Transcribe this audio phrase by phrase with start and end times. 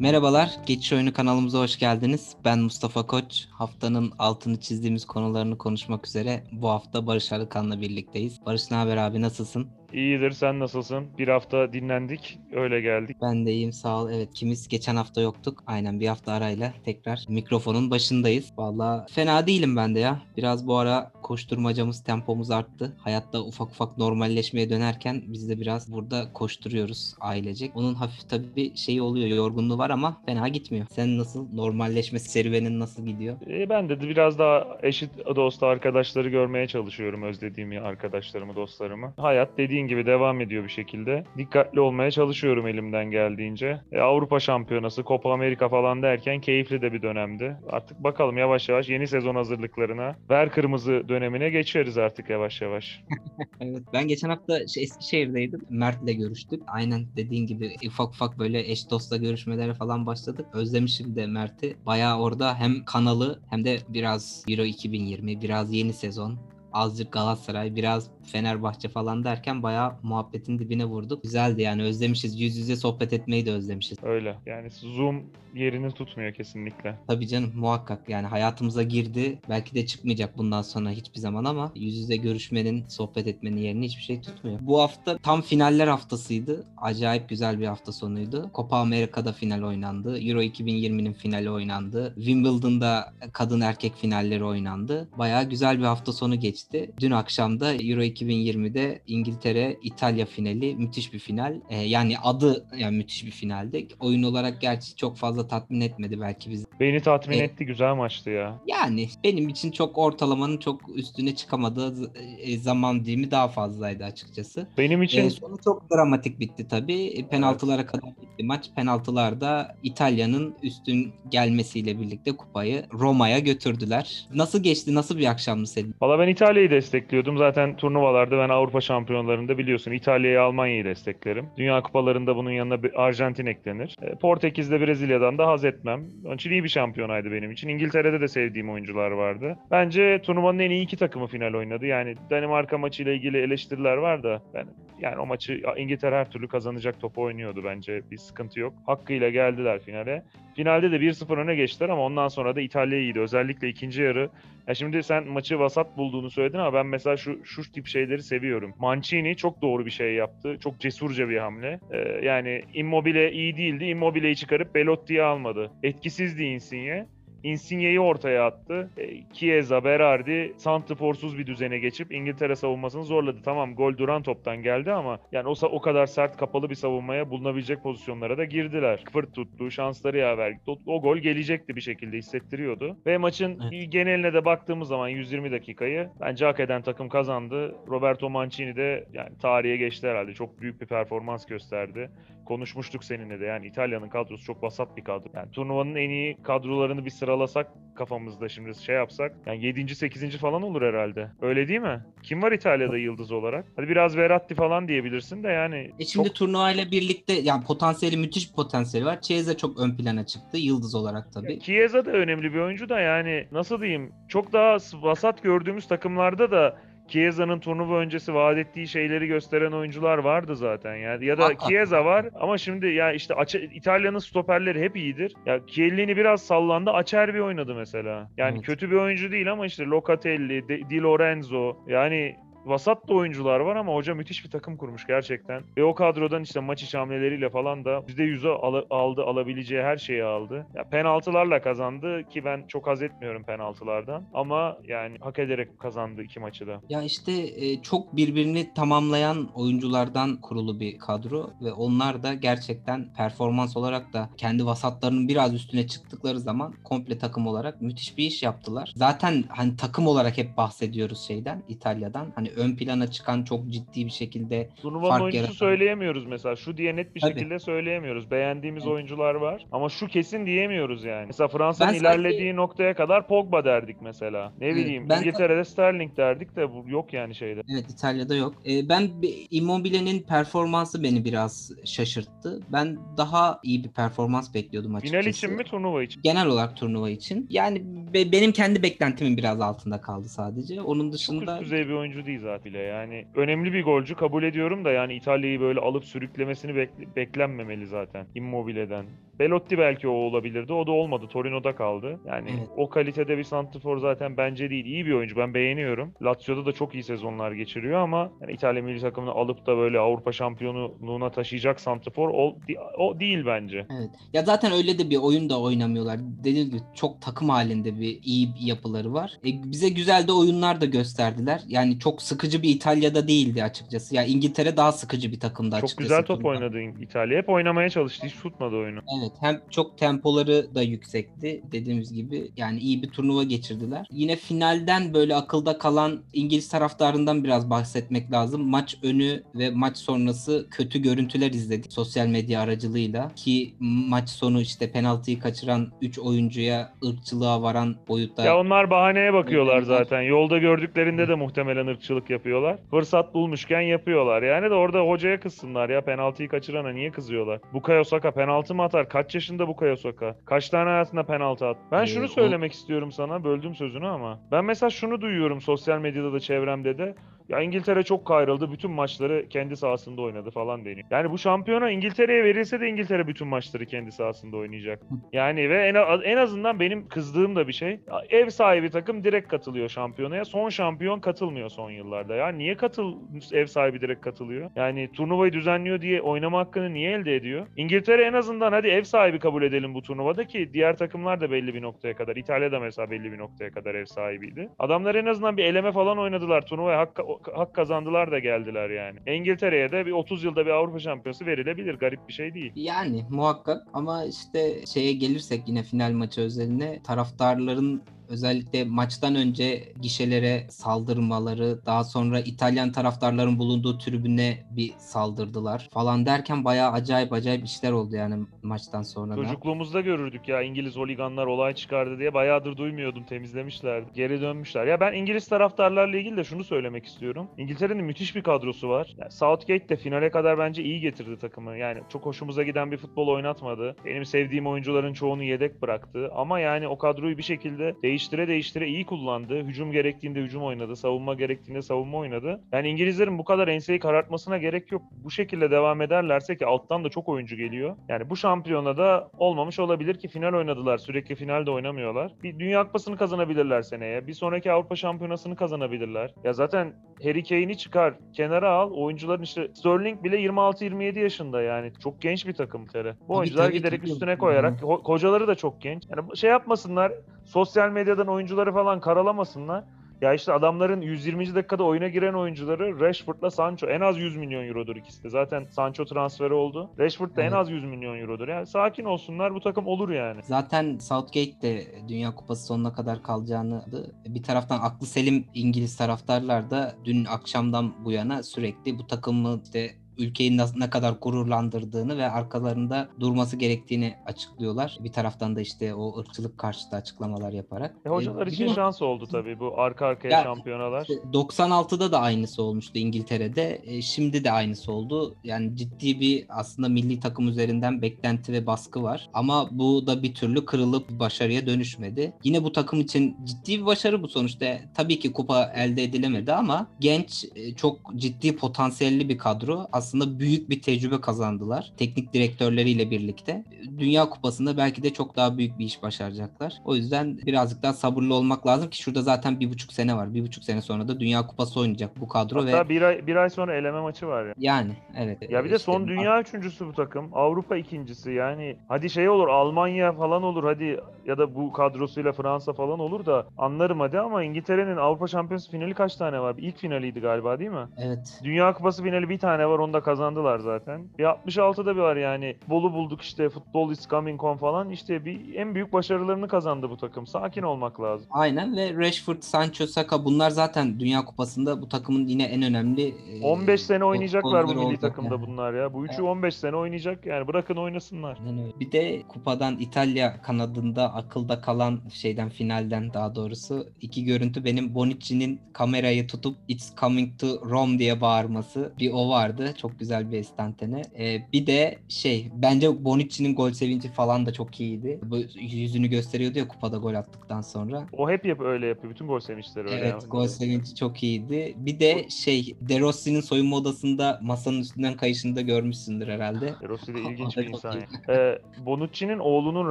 [0.00, 2.34] Merhabalar, Geçiş Oyunu kanalımıza hoş geldiniz.
[2.44, 3.46] Ben Mustafa Koç.
[3.50, 8.46] Haftanın altını çizdiğimiz konularını konuşmak üzere bu hafta Barış Arıkan'la birlikteyiz.
[8.46, 9.77] Barış ne haber abi, nasılsın?
[9.92, 11.06] İyidir sen nasılsın?
[11.18, 13.16] Bir hafta dinlendik öyle geldik.
[13.22, 14.10] Ben de iyiyim sağ ol.
[14.10, 15.62] Evet kimiz geçen hafta yoktuk.
[15.66, 18.52] Aynen bir hafta arayla tekrar mikrofonun başındayız.
[18.56, 20.22] Valla fena değilim ben de ya.
[20.36, 22.96] Biraz bu ara koşturmacamız, tempomuz arttı.
[22.98, 27.70] Hayatta ufak ufak normalleşmeye dönerken biz de biraz burada koşturuyoruz ailecek.
[27.74, 30.86] Onun hafif tabii şeyi oluyor, yorgunluğu var ama fena gitmiyor.
[30.90, 33.36] Sen nasıl normalleşme serüvenin nasıl gidiyor?
[33.50, 39.14] E, ben de biraz daha eşit dost arkadaşları görmeye çalışıyorum özlediğimi arkadaşlarımı, dostlarımı.
[39.16, 41.24] Hayat dediğin gibi devam ediyor bir şekilde.
[41.36, 43.80] Dikkatli olmaya çalışıyorum elimden geldiğince.
[43.92, 47.56] E, Avrupa Şampiyonası, Copa Amerika falan derken keyifli de bir dönemdi.
[47.70, 53.04] Artık bakalım yavaş yavaş yeni sezon hazırlıklarına, ver kırmızı dönemine geçeriz artık yavaş yavaş.
[53.60, 55.60] Evet ben geçen hafta şey, Eskişehir'deydim.
[55.70, 56.62] Mert'le görüştük.
[56.66, 60.46] Aynen dediğin gibi ufak ufak böyle eş dostla görüşmelere falan başladık.
[60.52, 61.76] Özlemişim de Mert'i.
[61.86, 66.38] Bayağı orada hem kanalı hem de biraz Euro 2020, biraz yeni sezon
[66.72, 71.22] azıcık Galatasaray, biraz Fenerbahçe falan derken bayağı muhabbetin dibine vurduk.
[71.22, 72.40] Güzeldi yani özlemişiz.
[72.40, 73.98] Yüz yüze sohbet etmeyi de özlemişiz.
[74.02, 74.36] Öyle.
[74.46, 75.22] Yani Zoom
[75.54, 76.98] yerini tutmuyor kesinlikle.
[77.06, 79.38] Tabii canım muhakkak yani hayatımıza girdi.
[79.48, 84.02] Belki de çıkmayacak bundan sonra hiçbir zaman ama yüz yüze görüşmenin, sohbet etmenin yerini hiçbir
[84.02, 84.58] şey tutmuyor.
[84.62, 86.64] Bu hafta tam finaller haftasıydı.
[86.76, 88.50] Acayip güzel bir hafta sonuydu.
[88.54, 90.18] Copa Amerika'da final oynandı.
[90.20, 92.14] Euro 2020'nin finali oynandı.
[92.16, 95.08] Wimbledon'da kadın erkek finalleri oynandı.
[95.18, 96.57] Bayağı güzel bir hafta sonu geçti.
[97.00, 101.60] Dün akşam da Euro 2020'de İngiltere İtalya finali müthiş bir final.
[101.70, 103.88] Ee, yani adı yani müthiş bir finaldi.
[104.00, 106.64] Oyun olarak gerçi çok fazla tatmin etmedi belki bizi.
[106.80, 107.50] Beni tatmin Evet.
[107.50, 108.60] etti güzel maçtı ya.
[108.66, 114.66] Yani benim için çok ortalamanın çok üstüne çıkamadığı e, zaman dilimi daha fazlaydı açıkçası.
[114.78, 117.06] Benim için Ee, sonu çok dramatik bitti tabii.
[117.06, 118.70] E, Penaltılara kadar bitti maç.
[118.76, 124.26] Penaltılarda İtalya'nın üstün gelmesiyle birlikte kupayı Roma'ya götürdüler.
[124.34, 124.94] Nasıl geçti?
[124.94, 125.94] Nasıl bir akşamdı senin?
[126.00, 127.36] Valla ben İtalya'yı destekliyordum.
[127.36, 131.46] Zaten turnuvalarda ben Avrupa şampiyonlarında biliyorsun İtalya'yı Almanya'yı desteklerim.
[131.56, 133.96] Dünya kupalarında bunun yanına bir Arjantin eklenir.
[134.02, 136.06] E, Portekiz'de Brezilya'dan da haz etmem.
[136.24, 137.68] Onun için iyi bir şampiyonaydı benim için.
[137.68, 139.56] İngiltere'de de sevdiğim oyuncular vardı.
[139.70, 141.86] Bence turnuvanın en iyi iki takımı final oynadı.
[141.86, 144.66] Yani Danimarka maçıyla ilgili eleştiriler var da ben
[145.00, 148.02] yani o maçı İngiltere her türlü kazanacak topu oynuyordu bence.
[148.10, 148.74] Bir sıkıntı yok.
[148.86, 150.22] Hakkıyla geldiler finale.
[150.56, 153.20] Finalde de 1-0 öne geçtiler ama ondan sonra da İtalya iyiydi.
[153.20, 154.30] Özellikle ikinci yarı
[154.68, 158.74] ya şimdi sen maçı vasat bulduğunu söyledin ama ben mesela şu şu tip şeyleri seviyorum.
[158.78, 160.58] Mancini çok doğru bir şey yaptı.
[160.60, 161.80] Çok cesurca bir hamle.
[161.92, 163.84] Ee, yani Immobile iyi değildi.
[163.84, 165.70] Immobile'yi çıkarıp Belotti'yi almadı.
[165.82, 167.06] Etkisizdi Insigne.
[167.42, 168.90] Insigne'yi ortaya attı.
[168.96, 173.38] E, Chiesa, Berardi santrforsuz bir düzene geçip İngiltere savunmasını zorladı.
[173.44, 177.82] Tamam gol duran toptan geldi ama yani o, o kadar sert kapalı bir savunmaya bulunabilecek
[177.82, 179.04] pozisyonlara da girdiler.
[179.12, 180.56] Fırt tuttu, şansları yaver.
[180.66, 182.96] O, o gol gelecekti bir şekilde hissettiriyordu.
[183.06, 183.92] Ve maçın Evet.
[183.92, 187.74] geneline de baktığımız zaman 120 dakikayı bence hak eden takım kazandı.
[187.88, 190.34] Roberto Mancini de yani tarihe geçti herhalde.
[190.34, 192.10] Çok büyük bir performans gösterdi.
[192.48, 195.28] Konuşmuştuk seninle de yani İtalya'nın kadrosu çok vasat bir kadro.
[195.34, 197.66] Yani turnuvanın en iyi kadrolarını bir sıralasak
[197.96, 199.94] kafamızda şimdi şey yapsak yani 7.
[199.94, 200.36] 8.
[200.36, 201.30] falan olur herhalde.
[201.42, 202.04] Öyle değil mi?
[202.22, 203.66] Kim var İtalya'da yıldız olarak?
[203.76, 208.50] Hadi biraz Verratti falan diyebilirsin de yani E şimdi çok turnuvayla birlikte yani potansiyeli müthiş
[208.50, 209.20] bir potansiyeli var.
[209.20, 211.60] Chiesa çok ön plana çıktı yıldız olarak tabii.
[211.60, 216.87] Chiesa da önemli bir oyuncu da yani nasıl diyeyim çok daha vasat gördüğümüz takımlarda da
[217.08, 221.48] Chiesa'nın turnuva öncesi vaat ettiği şeyleri gösteren oyuncular vardı zaten yani ya da.
[221.68, 223.34] Chiesa var ama şimdi ya işte
[223.72, 225.34] İtalya'nın stoperleri hep iyidir.
[225.46, 228.30] Ya Chiellini biraz sallandı, Acerbi oynadı mesela.
[228.36, 228.66] Yani Evet.
[228.66, 232.36] kötü bir oyuncu değil ama işte Locatelli, Di Lorenzo yani
[232.68, 235.62] Vasat da oyuncular var ama hoca müthiş bir takım kurmuş gerçekten.
[235.78, 240.24] Ve o kadrodan işte maç içi hamleleriyle falan da %100'ü al- aldı, alabileceği her şeyi
[240.24, 240.66] aldı.
[240.74, 244.26] Ya penaltılarla kazandı ki ben çok haz etmiyorum penaltılardan.
[244.34, 246.80] Ama yani hak ederek kazandı iki maçı da.
[246.88, 253.76] Ya işte e, çok birbirini tamamlayan oyunculardan kurulu bir kadro ve onlar da gerçekten performans
[253.76, 258.92] olarak da kendi vasatlarının biraz üstüne çıktıkları zaman komple takım olarak müthiş bir iş yaptılar.
[258.96, 262.32] Zaten hani takım olarak hep bahsediyoruz şeyden İtalya'dan.
[262.34, 265.54] Hani ön plana çıkan çok ciddi bir şekilde Turnuvanın Fark oyuncusu yaratan.
[265.58, 266.56] söyleyemiyoruz mesela.
[266.56, 267.32] Şu diye net bir Tabii.
[267.34, 268.30] şekilde söyleyemiyoruz.
[268.30, 268.92] Beğendiğimiz Evet.
[268.94, 269.66] oyuncular var.
[269.72, 271.26] Ama şu kesin diyemiyoruz yani.
[271.26, 274.52] Mesela Fransa'nın Ben sanki- ilerlediği noktaya kadar Pogba derdik mesela.
[274.60, 277.62] Ne Evet, bileyim ben- İngiltere'de Sterling derdik de bu yok yani şeyde.
[277.72, 278.54] Evet İtalya'da yok.
[278.66, 279.08] Ee, ben
[279.50, 282.60] Immobile'nin performansı beni biraz şaşırttı.
[282.72, 285.20] Ben daha iyi bir performans bekliyordum açıkçası.
[285.20, 286.22] Final için mi turnuva için?
[286.22, 287.46] Genel olarak turnuva için.
[287.50, 287.82] Yani
[288.14, 290.80] be- benim kendi beklentimin biraz altında kaldı sadece.
[290.82, 292.78] Onun Çok dışında üst düzey bir oyuncu değil zaten bile.
[292.78, 298.28] Yani önemli bir golcü kabul ediyorum da yani İtalya'yı böyle alıp sürüklemesini bekle- beklenmemeli zaten
[298.34, 299.06] Immobile'den.
[299.38, 300.72] Belotti belki o olabilirdi.
[300.72, 301.26] O da olmadı.
[301.32, 302.20] Torino'da kaldı.
[302.26, 302.68] Yani Evet.
[302.76, 304.84] o kalitede bir santrfor zaten bence değil.
[304.84, 305.36] İyi bir oyuncu.
[305.36, 306.12] Ben beğeniyorum.
[306.22, 310.32] Lazio'da da çok iyi sezonlar geçiriyor ama yani İtalya milli takımını alıp da böyle Avrupa
[310.32, 312.56] şampiyonluğuna taşıyacak santrfor o,
[312.98, 313.86] o değil bence.
[313.98, 314.10] Evet.
[314.32, 316.18] Ya zaten öyle de bir oyun da oynamıyorlar.
[316.44, 319.32] Dediğim gibi çok takım halinde bir iyi bir yapıları var.
[319.46, 321.62] E, bize güzel de oyunlar da gösterdiler.
[321.68, 324.14] Yani çok sıkıcı bir İtalya'da değildi açıkçası.
[324.14, 326.02] Ya İngiltere daha sıkıcı bir takımdı Çok açıkçası.
[326.08, 327.38] güzel top oynadı İtalya.
[327.38, 328.26] Hep oynamaya çalıştı.
[328.26, 328.98] Hiç tutmadı oyunu.
[329.20, 334.06] Evet hem çok tempoları da yüksekti dediğimiz gibi yani iyi bir turnuva geçirdiler.
[334.10, 338.68] Yine finalden böyle akılda kalan İngiliz taraftarından biraz bahsetmek lazım.
[338.70, 344.90] Maç önü ve maç sonrası kötü görüntüler izledik sosyal medya aracılığıyla ki maç sonu işte
[344.92, 349.86] penaltıyı kaçıran 3 oyuncuya ırkçılığa varan boyutta Ya onlar bahaneye bakıyorlar Evet.
[349.86, 350.20] zaten.
[350.22, 352.78] Yolda gördüklerinde de muhtemelen ırkçılık yapıyorlar.
[352.90, 354.42] Fırsat bulmuşken yapıyorlar.
[354.42, 357.60] Yani de orada hocaya kızsınlar ya penaltıyı kaçırana niye kızıyorlar?
[357.72, 359.08] Bukayo Saka penaltı mı atar?
[359.18, 360.36] Kaç yaşında Bukayo Saka?
[360.46, 361.76] Kaç tane hayatında penaltı at?
[361.92, 363.44] Ben Ee, şunu o- söylemek istiyorum sana.
[363.44, 364.40] Böldüm sözünü ama.
[364.52, 367.14] Ben mesela şunu duyuyorum sosyal medyada da çevremde de.
[367.48, 368.72] Ya İngiltere çok kayrıldı.
[368.72, 371.06] Bütün maçları kendi sahasında oynadı falan deniyor.
[371.10, 375.02] Yani bu şampiyona İngiltere'ye verilse de İngiltere bütün maçları kendi sahasında oynayacak.
[375.32, 378.00] Yani ve en, en azından benim kızdığım da bir şey.
[378.30, 380.44] Ev sahibi takım direkt katılıyor şampiyonaya.
[380.44, 382.34] Son şampiyon katılmıyor son yıllarda.
[382.34, 383.14] Ya niye katıl
[383.52, 384.70] ev sahibi direkt katılıyor?
[384.76, 387.66] Yani turnuvayı düzenliyor diye oynama hakkını niye elde ediyor?
[387.76, 391.74] İngiltere en azından hadi ev sahibi kabul edelim bu turnuvada ki diğer takımlar da belli
[391.74, 392.36] bir noktaya kadar.
[392.36, 394.68] İtalya da mesela belli bir noktaya kadar ev sahibiydi.
[394.78, 396.66] Adamlar en azından bir eleme falan oynadılar.
[396.66, 397.18] Turnuvaya hak,
[397.54, 399.18] hak kazandılar da geldiler yani.
[399.26, 401.94] İngiltere'ye de bir 30 yılda bir Avrupa şampiyonası verilebilir.
[401.94, 402.72] Garip bir şey değil.
[402.74, 410.66] Yani muhakkak ama işte şeye gelirsek yine final maçı özeline taraftarların özellikle maçtan önce gişelere
[410.70, 417.92] saldırmaları, daha sonra İtalyan taraftarların bulunduğu tribüne bir saldırdılar falan derken bayağı acayip acayip işler
[417.92, 419.36] oldu yani maçtan sonra da.
[419.36, 424.10] Çocukluğumuzda görürdük ya İngiliz holiganlar olay çıkardı diye bayağıdır duymuyordum temizlemişlerdi.
[424.14, 424.86] Geri dönmüşler.
[424.86, 427.48] Ya ben İngiliz taraftarlarla ilgili de şunu söylemek istiyorum.
[427.58, 429.14] İngiltere'nin müthiş bir kadrosu var.
[429.18, 431.76] Yani Southgate de finale kadar bence iyi getirdi takımı.
[431.76, 433.96] Yani çok hoşumuza giden bir futbol oynatmadı.
[434.04, 436.30] Benim sevdiğim oyuncuların çoğunu yedek bıraktı.
[436.34, 439.62] Ama yani o kadroyu bir şekilde değiştire değiştire iyi kullandı.
[439.64, 440.96] Hücum gerektiğinde hücum oynadı.
[440.96, 442.60] Savunma gerektiğinde savunma oynadı.
[442.72, 445.02] Yani İngilizlerin bu kadar enseyi karartmasına gerek yok.
[445.24, 447.96] Bu şekilde devam ederlerse ki alttan da çok oyuncu geliyor.
[448.08, 450.98] Yani bu şampiyona da olmamış olabilir ki final oynadılar.
[450.98, 452.32] Sürekli finalde oynamıyorlar.
[452.42, 454.26] Bir Dünya Kupası'nı kazanabilirler seneye.
[454.26, 456.34] Bir sonraki Avrupa Şampiyonası'nı kazanabilirler.
[456.44, 456.92] Ya zaten
[457.22, 458.90] Harry Kane'i çıkar, kenara al.
[458.92, 461.92] Oyuncuların işte Sterling bile 26-27 yaşında yani.
[462.02, 463.14] Çok genç bir takım tere.
[463.28, 466.02] Bu oyuncular giderek üstüne koyarak ho- kocaları da çok genç.
[466.10, 467.12] Yani şey yapmasınlar.
[467.44, 469.84] Sosyal medyadan oyuncuları falan karalamasınlar.
[470.20, 471.54] Ya işte adamların 120.
[471.54, 475.30] dakikada oyuna giren oyuncuları Rashford'la Sancho en az 100 milyon eurodur ikisi de.
[475.30, 476.90] Zaten Sancho transferi oldu.
[476.98, 477.54] Rashford da en Evet.
[477.56, 478.48] az 100 milyon eurodur.
[478.48, 480.40] Yani sakin olsunlar bu takım olur yani.
[480.42, 483.84] Zaten Southgate de Dünya Kupası sonuna kadar kalacağını
[484.26, 489.90] bir taraftan aklı selim İngiliz taraftarlar da dün akşamdan bu yana sürekli bu takımı işte
[490.18, 494.98] ülkeyi ne kadar gururlandırdığını ve arkalarında durması gerektiğini açıklıyorlar.
[495.00, 497.94] Bir taraftan da işte o ırkçılık karşıtı açıklamalar yaparak.
[498.06, 501.00] E, hocalar E, için şans oldu tabii bu arka arkaya Ya, şampiyonalar.
[501.02, 503.80] İşte 96'da da aynısı olmuştu İngiltere'de.
[503.84, 505.36] E, şimdi de aynısı oldu.
[505.44, 509.28] Yani ciddi bir aslında milli takım üzerinden beklenti ve baskı var.
[509.34, 512.32] Ama bu da bir türlü kırılıp başarıya dönüşmedi.
[512.44, 514.78] Yine bu takım için ciddi bir başarı bu sonuçta.
[514.94, 519.86] Tabii ki kupa elde edilemedi ama genç, e, çok ciddi potansiyelli bir kadro.
[519.92, 521.92] Aslında büyük bir tecrübe kazandılar.
[521.96, 523.64] Teknik direktörleriyle birlikte.
[523.98, 526.74] Dünya Kupası'nda belki de çok daha büyük bir iş başaracaklar.
[526.84, 530.34] O yüzden birazcık daha sabırlı olmak lazım ki şurada zaten bir buçuk sene var.
[530.34, 533.36] Bir buçuk sene sonra da Dünya Kupası oynayacak bu kadro Hatta ve bir ay, bir
[533.36, 534.54] ay sonra eleme maçı var ya.
[534.58, 535.50] yani evet.
[535.50, 537.30] Ya bir de işte son dünya üçüncüsü bu takım.
[537.32, 538.76] Avrupa ikincisi yani.
[538.88, 543.46] Hadi şey olur Almanya falan olur hadi ya da bu kadrosuyla Fransa falan olur da
[543.58, 546.54] anlarım hadi ama İngiltere'nin Avrupa Şampiyonası finali kaç tane var?
[546.58, 547.88] İlk finaliydi galiba değil mi?
[547.98, 548.40] Evet.
[548.44, 551.08] Dünya Kupası finali bir tane var onu da kazandılar zaten.
[551.18, 552.56] Bir 66'da bir var yani.
[552.68, 556.96] Bolu bulduk işte futbol is coming on falan işte bir en büyük başarılarını kazandı bu
[556.96, 557.26] takım.
[557.26, 558.26] Sakin olmak lazım.
[558.30, 563.42] Aynen ve Rashford, Sancho, Saka bunlar zaten Dünya Kupası'nda bu takımın yine en önemli e,
[563.42, 565.46] 15 sene oynayacaklar bu milli takımda yani.
[565.46, 565.94] bunlar ya.
[565.94, 568.38] Bu üçü 15 sene oynayacak yani bırakın oynasınlar.
[568.80, 575.60] Bir de kupadan İtalya kanadında akılda kalan şeyden finalden daha doğrusu iki görüntü benim Bonucci'nin
[575.72, 579.74] kamerayı tutup It's coming to Rome diye bağırması bir o vardı.
[579.80, 581.02] Çok güzel bir estantene.
[581.18, 585.20] Ee, bir de şey bence Bonucci'nin gol sevinci falan da çok iyiydi.
[585.22, 588.06] Bu yüzünü gösteriyordu ya kupada gol attıktan sonra.
[588.12, 589.12] O hep yap öyle yapıyor.
[589.12, 589.96] Bütün gol sevinçleri öyle.
[589.96, 590.30] Evet yapıyor.
[590.30, 591.74] gol sevinci çok iyiydi.
[591.76, 596.74] Bir de şey De Rossi'nin soyunma odasında masanın üstünden kayışını da görmüşsündür herhalde.
[596.82, 598.00] E, Rossi de ilginç bir çok insan.
[598.28, 599.90] Ee, Bonucci'nin oğlunun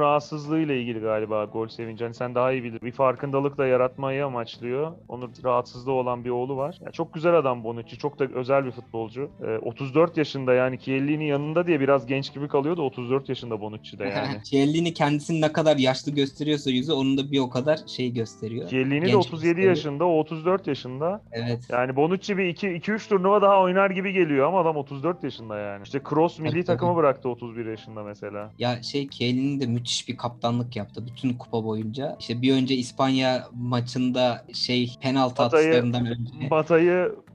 [0.00, 2.04] rahatsızlığıyla ilgili galiba gol sevinci.
[2.04, 2.80] Hani sen daha iyi bilir.
[2.82, 4.92] Bir farkındalık da yaratmayı amaçlıyor.
[5.08, 6.78] Onun rahatsızlığı olan bir oğlu var.
[6.84, 7.98] Ya çok güzel adam Bonucci.
[7.98, 9.30] Çok da özel bir futbolcu.
[9.42, 9.58] Ee,
[9.88, 14.04] 34 yaşında yani Chiellini yanında diye biraz genç gibi kalıyor da 34 yaşında Bonucci de
[14.16, 14.44] yani.
[14.44, 18.68] Chiellini kendisini ne kadar yaşlı gösteriyorsa yüzü onun da bir o kadar şey gösteriyor.
[18.68, 19.68] Chiellini de Genç 37 gösteriyor.
[19.68, 21.22] yaşında, o 34 yaşında.
[21.32, 21.60] Evet.
[21.70, 25.82] Yani Bonucci bir 2-3 turnuva daha oynar gibi geliyor ama adam 34 yaşında yani.
[25.82, 26.98] İşte Kroos milli Tabii, takımı tabii.
[26.98, 28.50] bıraktı 31 yaşında mesela.
[28.58, 32.16] Ya şey Chiellini de müthiş bir kaptanlık yaptı bütün kupa boyunca.
[32.20, 36.48] İşte bir önce İspanya maçında şey penaltı atışlarından önce.
[36.50, 37.27] Mata'yı e,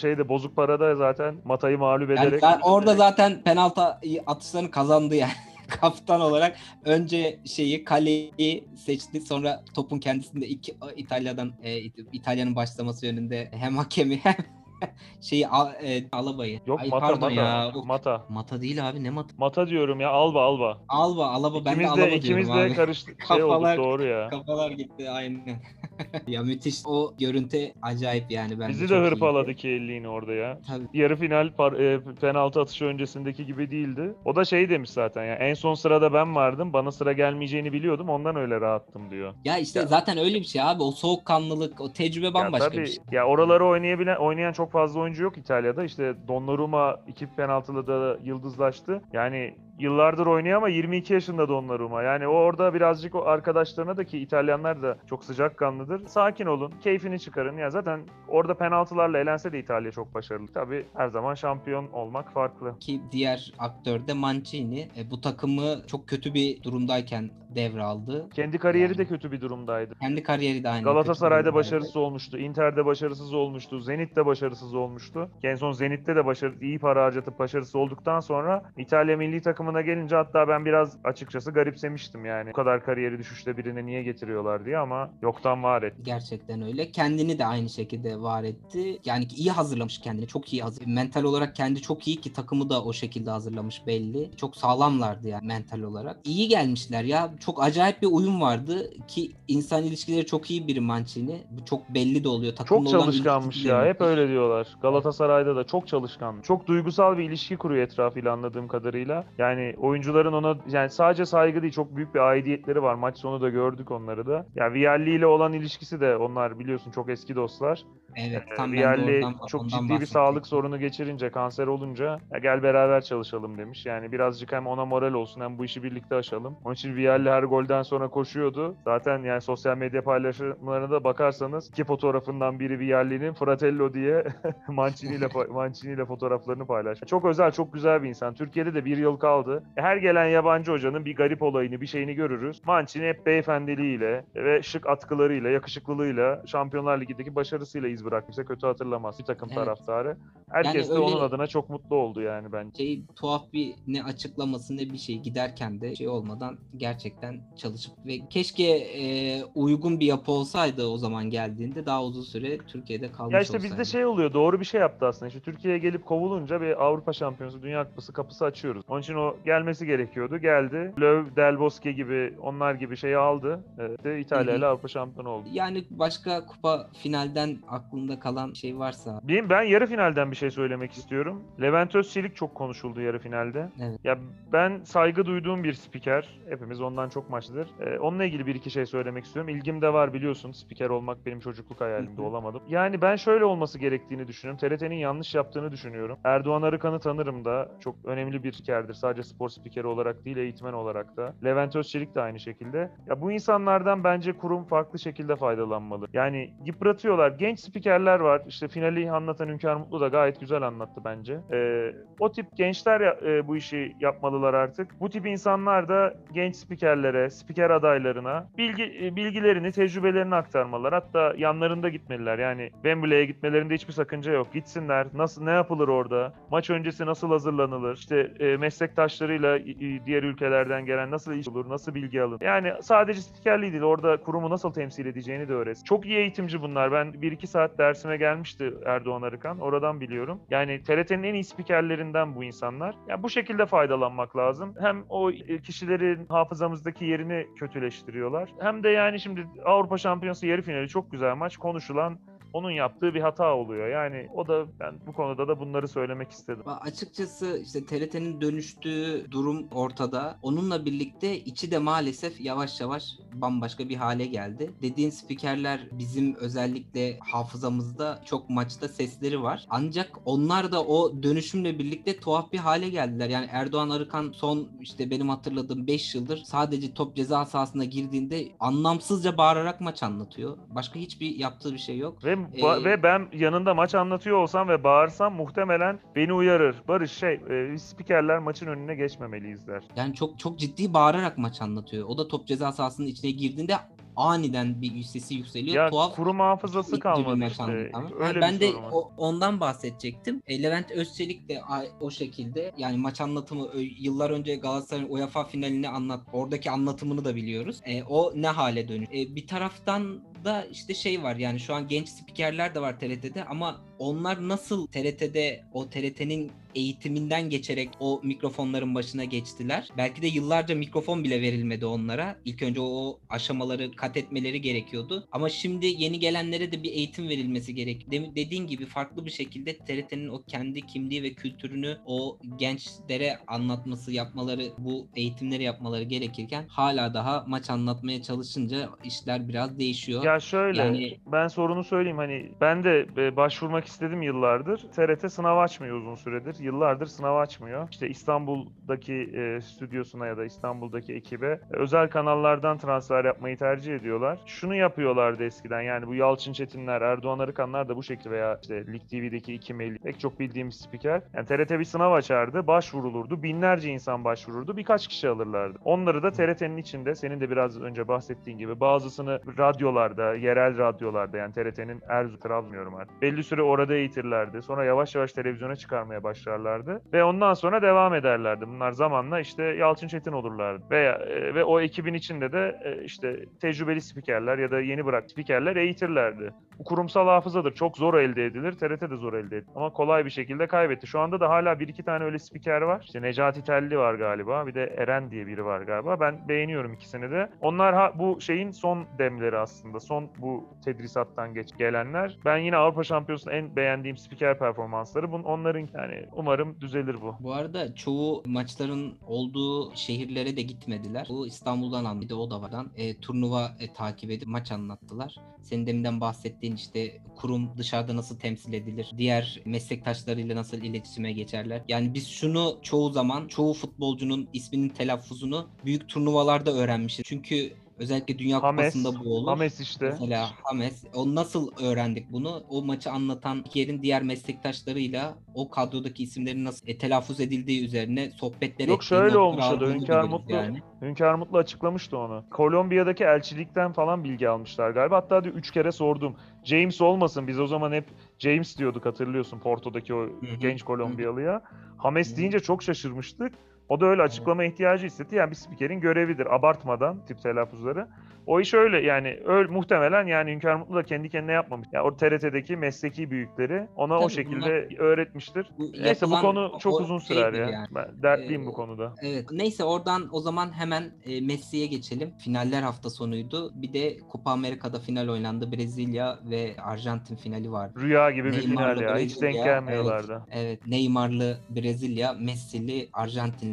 [0.00, 3.82] şeyde bozuk parada zaten Mata'yı mağlup Yani ederek za- orada zaten penaltı
[4.26, 5.32] atışlarını kazandı yani.
[5.80, 11.78] Kaptan olarak önce şeyi kaleyi seçti sonra topun kendisinde iki İtalya'dan e,
[12.12, 14.34] İtalya'nın başlaması yönünde hem hakemi hem
[15.20, 16.60] şeyi Al- e, Alaba'yı.
[16.66, 17.30] Yok Ay, Mata Mata.
[17.30, 17.72] ya.
[17.84, 18.26] Mata.
[18.28, 19.34] Mata değil abi ne Mata?
[19.38, 20.78] Mata diyorum ya Alba Alba.
[20.88, 22.74] Alba Alaba ben de İkimiz Alaba de, ikimiz diyorum de abi.
[22.74, 23.22] karıştık.
[23.28, 24.28] Şey Kafalar- doğru ya.
[24.30, 25.62] Kafalar gitti aynen.
[26.26, 26.82] ya müthiş.
[26.86, 28.68] O görüntü acayip yani bence.
[28.68, 30.58] Bizi de hırpaladı elliğini orada ya.
[30.66, 30.84] Tabii.
[30.94, 34.14] Yarı final par- e, penaltı atışı öncesindeki gibi değildi.
[34.24, 36.72] O da şey demiş zaten ya en son sırada ben vardım.
[36.72, 38.08] Bana sıra gelmeyeceğini biliyordum.
[38.08, 39.34] Ondan öyle rahattım diyor.
[39.44, 40.82] Ya işte Ya- zaten öyle bir şey abi.
[40.82, 42.96] O soğukkanlılık, o tecrübe bambaşka ya tabii, bir şey.
[43.12, 45.84] Ya oraları oynayabilen oynayan çok fazla oyuncu yok İtalya'da.
[45.84, 49.02] İşte Donnarumma iki penaltılı da yıldızlaştı.
[49.12, 52.02] Yani yıllardır oynuyor ama 22 yaşında Donnarumma.
[52.02, 56.06] Yani o orada birazcık o arkadaşlarına da ki İtalyanlar da çok sıcakkanlıdır.
[56.06, 57.56] Sakin olun, keyfini çıkarın.
[57.56, 60.46] Ya zaten orada penaltılarla elense de İtalya çok başarılı.
[60.54, 62.78] Tabii her zaman şampiyon olmak farklı.
[62.78, 64.88] Ki diğer aktör de Mancini.
[64.96, 68.28] E, bu takımı çok kötü bir durumdayken devraldı.
[68.34, 68.98] Kendi kariyeri Yani.
[68.98, 69.94] de kötü bir durumdaydı.
[70.00, 70.84] Kendi kariyeri de aynı.
[70.84, 72.38] Galatasaray'da başarısız olmuştu.
[72.38, 73.80] Inter'de başarısız olmuştu.
[73.80, 75.30] Zenit'te başarısız olmuştu.
[75.42, 80.16] En son Zenit'te de başarı, iyi para harcatıp başarısız olduktan sonra İtalya milli takımına gelince
[80.16, 82.50] hatta ben biraz açıkçası garipsemiştim yani.
[82.50, 86.02] Bu kadar kariyeri düşüşte birine niye getiriyorlar diye ama yoktan var etti.
[86.02, 86.90] Gerçekten öyle.
[86.92, 88.98] Kendini de aynı şekilde var etti.
[89.04, 90.26] Yani iyi hazırlamış kendini.
[90.26, 90.86] Çok iyi hazır.
[90.86, 94.30] Mental olarak kendi çok iyi ki takımı da o şekilde hazırlamış belli.
[94.36, 96.16] Çok sağlamlardı yani mental olarak.
[96.24, 97.30] İyi gelmişler ya.
[97.40, 101.40] Çok acayip bir uyum vardı ki insan ilişkileri çok iyi biri Mancini.
[101.50, 102.52] Bu çok belli de oluyor.
[102.52, 103.86] Çok Takımla olan çalışkanmış ya.
[103.86, 104.68] Hep öyle diyorlar.
[104.82, 106.40] Galatasaray'da da çok çalışkan.
[106.40, 109.24] Çok duygusal bir ilişki kuruyor etrafıyla anladığım kadarıyla.
[109.38, 112.94] Yani oyuncuların ona yani sadece saygı değil çok büyük bir aidiyetleri var.
[112.94, 114.46] Maç sonu da gördük onları da.
[114.54, 117.82] Ya Vialli ile olan ilişkisi de onlar biliyorsun çok eski dostlar.
[118.16, 120.06] Evet Ee, tam ben de Vialli oradan, çok ciddi bir bahsedecektim.
[120.06, 123.86] sağlık sorunu geçirince, kanser olunca ya gel beraber çalışalım demiş.
[123.86, 126.56] Yani birazcık hem ona moral olsun hem bu işi birlikte aşalım.
[126.64, 128.76] Onun için Vialli her golden sonra koşuyordu.
[128.84, 134.24] Zaten yani sosyal medya paylaşımlarına da bakarsanız iki fotoğrafından biri Vialli'nin Fratello diye
[134.68, 137.10] Mancini ile Mancini ile fotoğraflarını paylaşmış.
[137.10, 138.34] Çok özel, çok güzel bir insan.
[138.34, 139.64] Türkiye'de de bir yıl kaldı.
[139.76, 142.62] Her gelen yabancı hocanın bir garip olayını, bir şeyini görürüz.
[142.66, 149.24] Mancini hep beyefendiliğiyle ve şık atkılarıyla, yakışıklılığıyla Şampiyonlar Ligi'ndeki başarısıyla iz bırakmışsa kötü hatırlamaz bir
[149.24, 149.56] takım Evet.
[149.64, 150.16] taraftarı.
[150.50, 152.76] Herkes de öyle- onun adına çok mutlu oldu yani bence.
[152.84, 158.18] şey tuhaf bir ne açıklaması ne bir şey giderken de şey olmadan gerçekten çalışıp ve
[158.30, 163.40] keşke e, uygun bir yapı olsaydı o zaman geldiğinde daha uzun süre Türkiye'de kalmış Ya
[163.40, 163.72] işte olsaydı.
[163.72, 165.28] bizde şey oluyor doğru bir şey yaptı aslında.
[165.28, 168.82] İşte Türkiye'ye gelip kovulunca bir Avrupa Şampiyonası, Dünya Kupası kapısı açıyoruz.
[168.88, 170.38] Onun için o gelmesi gerekiyordu.
[170.38, 170.92] Geldi.
[171.00, 173.60] Löw, Del Bosque gibi onlar gibi şeyi aldı.
[173.78, 174.66] Evet, de İtalya ile.
[174.66, 175.48] Avrupa şampiyonu oldu.
[175.52, 180.92] Yani başka kupa finalden aklında kalan şey varsa Benim, ben yarı finalden bir şey söylemek
[180.92, 181.44] istiyorum.
[181.60, 183.70] Levent Özçelik çok konuşuldu yarı finalde.
[183.80, 183.98] Evet.
[184.04, 184.18] Ya
[184.52, 186.38] ben saygı duyduğum bir spiker.
[186.48, 187.68] Hepimiz ondan çok maçlıdır.
[187.80, 189.48] Ee, onunla ilgili bir iki şey söylemek istiyorum.
[189.48, 190.52] İlgim de var biliyorsun.
[190.52, 192.62] Spiker olmak benim çocukluk hayalimde olamadım.
[192.68, 194.68] Yani ben şöyle olması gerektiğini düşünüyorum.
[194.68, 196.18] TRT'nin yanlış yaptığını düşünüyorum.
[196.24, 197.68] Erdoğan Arıkan'ı tanırım da.
[197.80, 198.94] Çok önemli bir spikerdir.
[198.94, 201.34] Sadece spor spikeri olarak değil, eğitmen olarak da.
[201.44, 202.90] Levent Özçelik de aynı şekilde.
[203.06, 206.06] Ya bu insanlardan bence kurum farklı şekilde faydalanmalı.
[206.12, 207.30] Yani yıpratıyorlar.
[207.30, 208.42] Genç spikerler var.
[208.48, 211.40] İşte finali anlatan Hünkar Mutlu da gayet güzel anlattı bence.
[211.52, 215.00] Ee, o tip gençler e, bu işi yapmalılar artık.
[215.00, 220.94] Bu tip insanlar da genç spikerlere, spiker adaylarına bilgi e, bilgilerini, tecrübelerini aktarmalılar.
[220.94, 222.38] Hatta yanlarında gitmeliler.
[222.38, 224.52] Yani Wembley'e gitmelerinde hiçbir sakınca yok.
[224.52, 225.06] Gitsinler.
[225.14, 226.32] Nasıl ne yapılır orada?
[226.50, 227.96] Maç öncesi nasıl hazırlanılır?
[227.96, 231.68] İşte e, meslektaşlarıyla e, e, diğer ülkelerden gelen nasıl iş olur?
[231.68, 232.38] Nasıl bilgi alın?
[232.40, 233.82] Yani sadece spikerliği değil.
[233.82, 235.84] Orada kurumu nasıl temsil edeceğini de öğretsin.
[235.84, 236.92] Çok iyi eğitimci bunlar.
[236.92, 239.58] Ben 1-2 saat dersime gelmişti Erdoğan Arıkan.
[239.58, 240.40] Oradan biliyorum.
[240.50, 242.94] Yani TRT'nin en iyi spikerlerinden bu insanlar.
[243.08, 244.74] Ya bu şekilde faydalanmak lazım.
[244.80, 245.30] Hem o
[245.62, 248.50] kişilerin hafızamızdaki yerini kötüleştiriyorlar.
[248.60, 251.56] Hem de yani şimdi Avrupa Şampiyonası yarı finali çok güzel maç.
[251.56, 252.18] Konuşulan
[252.56, 253.88] onun yaptığı bir hata oluyor.
[253.88, 256.62] Yani o da ben bu konuda da bunları söylemek istedim.
[256.80, 260.38] Açıkçası işte TRT'nin dönüştüğü durum ortada.
[260.42, 264.70] Onunla birlikte içi de maalesef yavaş yavaş bambaşka bir hale geldi.
[264.82, 269.66] Dediğin spikerler bizim özellikle hafızamızda çok maçta sesleri var.
[269.70, 273.28] Ancak onlar da o dönüşümle birlikte tuhaf bir hale geldiler.
[273.28, 279.38] Yani Erdoğan Arıkan son işte benim hatırladığım 5 yıldır sadece top ceza sahasına girdiğinde anlamsızca
[279.38, 280.58] bağırarak maç anlatıyor.
[280.68, 282.24] Başka hiçbir yaptığı bir şey yok.
[282.24, 286.76] Ve Ee, ve ben yanında maç anlatıyor olsam ve bağırsam muhtemelen beni uyarır.
[286.88, 289.82] Barış şey, e, spikerler maçın önüne geçmemeliyiz der.
[289.96, 292.08] Yani çok çok ciddi bağırarak maç anlatıyor.
[292.08, 293.74] O da top ceza sahasının içine girdiğinde
[294.16, 295.84] aniden bir sesi yükseliyor.
[295.84, 297.64] Ya Tuhaf kurum hafızası kalmadı maç işte.
[297.72, 297.90] Öyle
[298.24, 300.42] Yani ben bir de o- ondan bahsedecektim.
[300.46, 301.60] E, Levent Özçelik de
[302.00, 307.80] o şekilde yani maç anlatımı yıllar önce Galatasaray'ın UEFA finalini anlat oradaki anlatımını da biliyoruz.
[307.84, 309.08] E, o ne hale dönüş.
[309.08, 313.44] E, bir taraftan da işte şey var yani şu an genç spikerler de var TRT'de
[313.44, 319.88] ama onlar nasıl TRT'de o TRT'nin eğitiminden geçerek o mikrofonların başına geçtiler.
[319.96, 322.36] Belki de yıllarca mikrofon bile verilmedi onlara.
[322.44, 325.28] İlk önce o aşamaları kat etmeleri gerekiyordu.
[325.32, 328.10] Ama şimdi yeni gelenlere de bir eğitim verilmesi gerek.
[328.10, 334.12] De- dediğin gibi farklı bir şekilde TRT'nin o kendi kimliği ve kültürünü o gençlere anlatması,
[334.12, 340.24] yapmaları, bu eğitimleri yapmaları gerekirken hala daha maç anlatmaya çalışınca işler biraz değişiyor.
[340.26, 344.78] Ya şöyle, Yani- ben sorunu söyleyeyim hani ben de e, başvurmak istedim yıllardır.
[344.78, 346.56] TRT sınav açmıyor uzun süredir.
[346.60, 347.88] Yıllardır sınav açmıyor.
[347.90, 354.38] İşte İstanbul'daki e, stüdyosuna ya da İstanbul'daki ekibe e, özel kanallardan transfer yapmayı tercih ediyorlar.
[354.46, 359.02] Şunu yapıyorlardı eskiden yani bu Yalçın Çetinler, Erdoğan Arıkanlar da bu şekilde veya işte Lig
[359.10, 361.22] TV'deki iki Melih pek çok bildiğimiz spiker.
[361.34, 363.42] Yani TRT bir sınav açardı, başvurulurdu.
[363.42, 364.76] Binlerce insan başvururdu.
[364.76, 365.78] Birkaç kişi alırlardı.
[365.84, 371.52] Onları da TRT'nin içinde senin de biraz önce bahsettiğin gibi bazısını radyolarda, yerel radyolarda yani
[371.52, 373.22] TRT'nin Erzurum, Trabzon'um artık.
[373.22, 374.62] Belli süre orada eğitirlerdi.
[374.62, 377.02] Sonra yavaş yavaş televizyona çıkarmaya başlarlardı.
[377.12, 378.68] Ve ondan sonra devam ederlerdi.
[378.68, 380.84] Bunlar zamanla işte Yalçın Çetin olurlardı.
[380.90, 385.30] Veya, e, ve o ekibin içinde de e, işte tecrübeli spikerler ya da yeni bırak
[385.30, 386.52] spikerler eğitirlerdi.
[386.78, 387.74] Bu kurumsal hafızadır.
[387.74, 388.72] Çok zor elde edilir.
[388.72, 389.72] TRT de zor elde edilir.
[389.74, 391.06] Ama kolay bir şekilde kaybetti.
[391.06, 393.02] Şu anda da hala bir iki tane öyle spiker var.
[393.04, 394.66] İşte Necati Telli var galiba.
[394.66, 396.20] Bir de Eren diye biri var galiba.
[396.20, 397.48] Ben beğeniyorum ikisini de.
[397.60, 400.00] Onlar ha, bu şeyin son demleri aslında.
[400.08, 402.38] Son bu tedrisattan geç gelenler.
[402.44, 405.32] Ben yine Avrupa Şampiyonası'nın en beğendiğim spiker performansları.
[405.32, 407.34] Bun, onların yani umarım düzelir bu.
[407.40, 411.26] Bu arada çoğu maçların olduğu şehirlere de gitmediler.
[411.30, 412.34] Bu İstanbul'dan anladı.
[412.34, 412.90] O da vardan.
[412.96, 415.36] E, turnuva e, takip edip maç anlattılar.
[415.62, 419.10] Senin deminden bahsettiğin işte kurum dışarıda nasıl temsil edilir?
[419.18, 421.82] Diğer meslektaşlarıyla nasıl iletişime geçerler?
[421.88, 427.24] Yani biz şunu çoğu zaman çoğu futbolcunun isminin telaffuzunu büyük turnuvalarda öğrenmişiz.
[427.24, 429.48] Çünkü özellikle Dünya Hames, Kupası'nda bu olur.
[429.48, 430.06] Hames işte.
[430.06, 431.04] Mesela Hames.
[431.14, 432.62] O nasıl öğrendik bunu?
[432.68, 438.88] O maçı anlatan yerin diğer meslektaşlarıyla o kadrodaki isimlerin nasıl e, telaffuz edildiği üzerine sohbetler
[438.88, 442.44] Yok, şöyle notlar olmuş o da, aldığını Hünkar Mutlu- Hünkar Mutlu açıklamıştı onu.
[442.50, 445.16] Kolombiya'daki elçilikten falan bilgi almışlar galiba.
[445.16, 446.36] Hatta diyor 3 kere sordum.
[446.64, 447.48] James olmasın.
[447.48, 448.04] Biz o zaman hep
[448.38, 450.28] James diyorduk hatırlıyorsun Porto'daki o
[450.60, 451.62] genç Kolombiyalıya.
[451.96, 453.52] Hames deyince çok şaşırmıştık.
[453.88, 455.36] O da öyle açıklama ihtiyacı hissetti.
[455.36, 456.54] Yani bir spikerin görevidir.
[456.54, 458.08] Abartmadan tip telaffuzları.
[458.46, 461.88] O iş öyle yani öyle muhtemelen yani Hünkar Mutlu da kendi kendine yapmamış.
[461.92, 465.66] Yani o TRT'deki mesleki büyükleri ona o Tabii şekilde öğretmiştir.
[465.78, 467.68] Bu Neyse bu konu çok o uzun sürer ya.
[467.68, 467.86] yani.
[467.94, 469.14] Ben dertliyim Ee, bu konuda.
[469.22, 469.44] Evet.
[469.52, 472.30] Neyse oradan o zaman hemen e, Messi'ye geçelim.
[472.38, 473.72] Finaller hafta sonuydu.
[473.74, 475.72] Bir de Copa Amerika'da final oynandı.
[475.72, 478.00] Brezilya ve Arjantin finali vardı.
[478.00, 479.18] Rüya gibi bir Neymar'lı final ya.
[479.24, 480.42] Hiç denk Brezilya, gelmiyorlardı.
[480.52, 483.08] Evet, Neymar'lı Brezilya, Messi'li